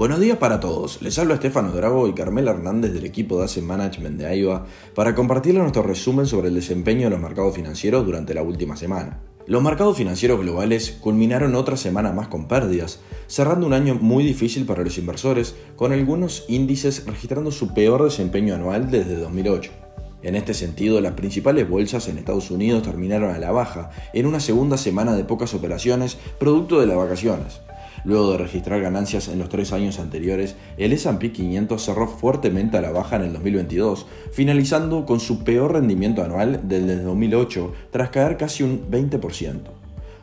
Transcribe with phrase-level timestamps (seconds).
[0.00, 3.62] Buenos días para todos, les habla Estefano Drago y Carmela Hernández del equipo de Asset
[3.62, 8.32] Management de AIBA para compartirles nuestro resumen sobre el desempeño de los mercados financieros durante
[8.32, 9.20] la última semana.
[9.46, 14.64] Los mercados financieros globales culminaron otra semana más con pérdidas, cerrando un año muy difícil
[14.64, 19.70] para los inversores, con algunos índices registrando su peor desempeño anual desde 2008.
[20.22, 24.40] En este sentido, las principales bolsas en Estados Unidos terminaron a la baja en una
[24.40, 27.60] segunda semana de pocas operaciones producto de las vacaciones,
[28.04, 32.80] Luego de registrar ganancias en los tres años anteriores, el S&P 500 cerró fuertemente a
[32.80, 38.36] la baja en el 2022, finalizando con su peor rendimiento anual desde 2008, tras caer
[38.36, 39.60] casi un 20%.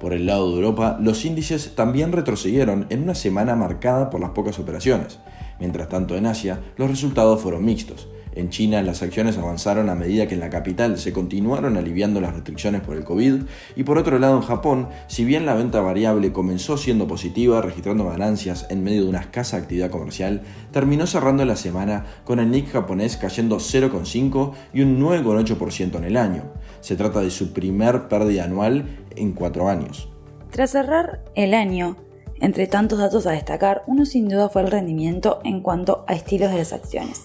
[0.00, 4.30] Por el lado de Europa, los índices también retrocedieron en una semana marcada por las
[4.30, 5.20] pocas operaciones.
[5.60, 8.08] Mientras tanto, en Asia, los resultados fueron mixtos.
[8.34, 12.34] En China las acciones avanzaron a medida que en la capital se continuaron aliviando las
[12.34, 13.42] restricciones por el COVID
[13.76, 18.06] y por otro lado en Japón, si bien la venta variable comenzó siendo positiva, registrando
[18.06, 22.70] ganancias en medio de una escasa actividad comercial, terminó cerrando la semana con el Nick
[22.72, 26.44] japonés cayendo 0,5 y un 9,8% en el año.
[26.80, 30.08] Se trata de su primer pérdida anual en cuatro años.
[30.50, 31.96] Tras cerrar el año,
[32.40, 36.50] entre tantos datos a destacar, uno sin duda fue el rendimiento en cuanto a estilos
[36.50, 37.22] de las acciones.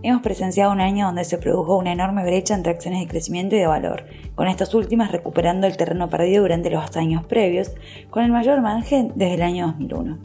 [0.00, 3.58] Hemos presenciado un año donde se produjo una enorme brecha entre acciones de crecimiento y
[3.58, 4.04] de valor,
[4.36, 7.72] con estas últimas recuperando el terreno perdido durante los años previos,
[8.08, 10.18] con el mayor margen desde el año 2001.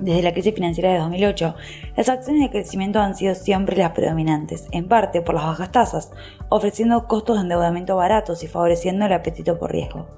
[0.00, 1.54] Desde la crisis financiera de 2008,
[1.96, 6.12] las acciones de crecimiento han sido siempre las predominantes, en parte por las bajas tasas,
[6.50, 10.08] ofreciendo costos de endeudamiento baratos y favoreciendo el apetito por riesgo.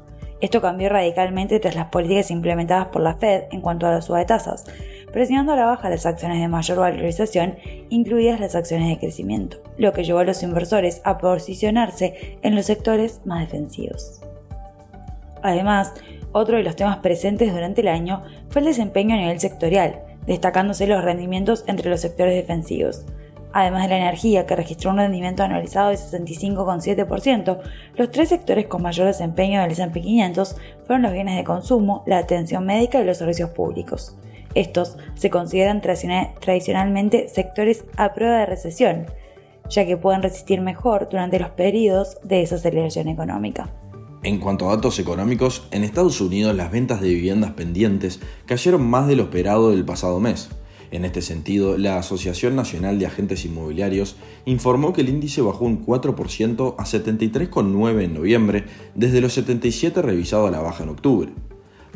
[0.41, 4.19] Esto cambió radicalmente tras las políticas implementadas por la Fed en cuanto a la suba
[4.19, 4.65] de tasas,
[5.13, 7.57] presionando a la baja las acciones de mayor valorización,
[7.91, 12.67] incluidas las acciones de crecimiento, lo que llevó a los inversores a posicionarse en los
[12.67, 14.21] sectores más defensivos.
[15.43, 15.93] Además,
[16.33, 20.87] otro de los temas presentes durante el año fue el desempeño a nivel sectorial, destacándose
[20.87, 23.05] los rendimientos entre los sectores defensivos.
[23.53, 27.59] Además de la energía, que registró un rendimiento anualizado de 65,7%,
[27.97, 32.19] los tres sectores con mayor desempeño del S&P 500 fueron los bienes de consumo, la
[32.19, 34.17] atención médica y los servicios públicos.
[34.55, 39.07] Estos se consideran tradicionalmente sectores a prueba de recesión,
[39.71, 43.71] ya que pueden resistir mejor durante los periodos de desaceleración económica.
[44.25, 49.09] En cuanto a datos económicos, en Estados Unidos las ventas de viviendas pendientes cayeron más
[49.09, 50.49] de lo esperado del pasado mes.
[50.93, 55.85] En este sentido, la Asociación Nacional de Agentes Inmobiliarios informó que el índice bajó un
[55.85, 58.65] 4% a 73,9 en noviembre,
[58.95, 61.33] desde los 77 revisado a la baja en octubre.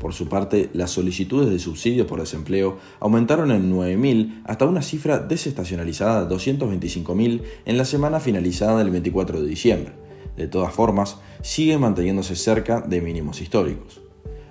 [0.00, 5.18] Por su parte, las solicitudes de subsidios por desempleo aumentaron en 9.000 hasta una cifra
[5.18, 9.92] desestacionalizada de 225.000 en la semana finalizada del 24 de diciembre.
[10.36, 14.02] De todas formas, sigue manteniéndose cerca de mínimos históricos.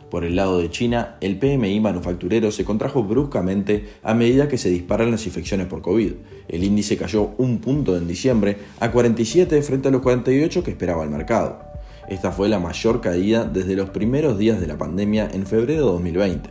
[0.09, 4.69] Por el lado de China, el PMI manufacturero se contrajo bruscamente a medida que se
[4.69, 6.13] disparan las infecciones por COVID.
[6.47, 11.03] El índice cayó un punto en diciembre a 47 frente a los 48 que esperaba
[11.03, 11.74] el mercado.
[12.07, 15.91] Esta fue la mayor caída desde los primeros días de la pandemia en febrero de
[15.91, 16.49] 2020.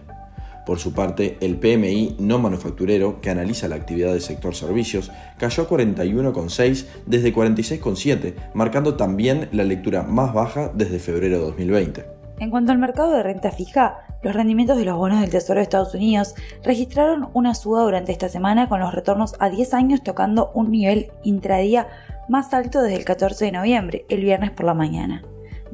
[0.67, 5.65] Por su parte, el PMI no manufacturero, que analiza la actividad del sector servicios, cayó
[5.65, 12.07] a 41,6 desde 46,7, marcando también la lectura más baja desde febrero de 2020.
[12.41, 15.65] En cuanto al mercado de renta fija, los rendimientos de los bonos del Tesoro de
[15.65, 20.51] Estados Unidos registraron una suba durante esta semana con los retornos a 10 años tocando
[20.55, 21.87] un nivel intradía
[22.29, 25.23] más alto desde el 14 de noviembre, el viernes por la mañana.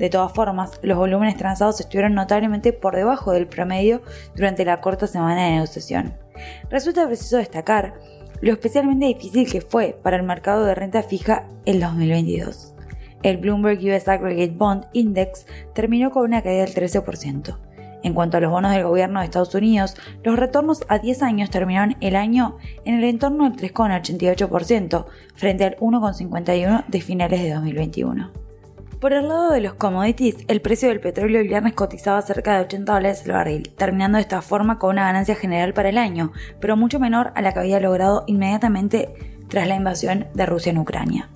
[0.00, 4.00] De todas formas, los volúmenes transados estuvieron notablemente por debajo del promedio
[4.34, 6.14] durante la corta semana de negociación.
[6.70, 7.92] Resulta preciso destacar
[8.40, 12.74] lo especialmente difícil que fue para el mercado de renta fija el 2022.
[13.22, 15.44] El Bloomberg US Aggregate Bond Index
[15.74, 17.58] terminó con una caída del 13%.
[18.02, 21.50] En cuanto a los bonos del gobierno de Estados Unidos, los retornos a 10 años
[21.50, 22.56] terminaron el año
[22.86, 28.39] en el entorno del 3,88% frente al 1,51% de finales de 2021.
[29.00, 32.64] Por el lado de los commodities, el precio del petróleo el viernes cotizaba cerca de
[32.66, 36.32] 80 dólares el barril, terminando de esta forma con una ganancia general para el año,
[36.60, 40.78] pero mucho menor a la que había logrado inmediatamente tras la invasión de Rusia en
[40.78, 41.30] Ucrania.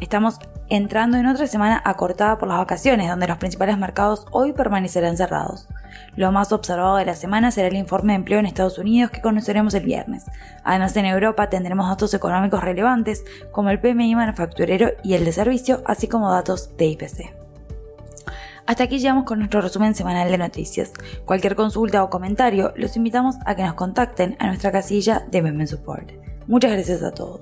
[0.00, 5.16] Estamos entrando en otra semana acortada por las vacaciones, donde los principales mercados hoy permanecerán
[5.16, 5.68] cerrados.
[6.16, 9.20] Lo más observado de la semana será el informe de empleo en Estados Unidos que
[9.20, 10.26] conoceremos el viernes.
[10.64, 15.82] Además, en Europa tendremos datos económicos relevantes como el PMI manufacturero y el de servicio,
[15.86, 17.34] así como datos de IPC.
[18.66, 20.92] Hasta aquí llegamos con nuestro resumen semanal de noticias.
[21.24, 25.66] Cualquier consulta o comentario, los invitamos a que nos contacten a nuestra casilla de Meme
[25.66, 26.12] Support.
[26.46, 27.40] Muchas gracias a todos.